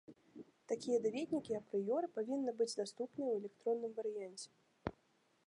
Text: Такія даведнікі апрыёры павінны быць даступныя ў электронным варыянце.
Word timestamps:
Такія 0.71 0.97
даведнікі 1.03 1.57
апрыёры 1.59 2.07
павінны 2.17 2.51
быць 2.63 2.71
даступныя 2.81 3.29
ў 3.33 3.37
электронным 3.45 3.91
варыянце. 4.01 4.49